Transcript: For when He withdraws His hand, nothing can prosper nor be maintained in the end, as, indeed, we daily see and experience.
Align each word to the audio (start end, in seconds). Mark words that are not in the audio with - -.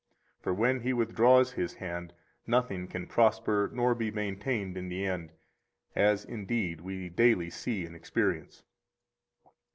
For 0.41 0.51
when 0.51 0.79
He 0.79 0.93
withdraws 0.93 1.51
His 1.51 1.75
hand, 1.75 2.11
nothing 2.47 2.87
can 2.87 3.05
prosper 3.05 3.69
nor 3.71 3.93
be 3.93 4.09
maintained 4.09 4.75
in 4.75 4.89
the 4.89 5.05
end, 5.05 5.31
as, 5.95 6.25
indeed, 6.25 6.81
we 6.81 7.07
daily 7.09 7.51
see 7.51 7.85
and 7.85 7.95
experience. 7.95 8.63